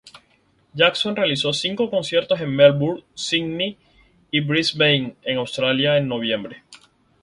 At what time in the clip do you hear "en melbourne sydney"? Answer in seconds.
2.41-3.77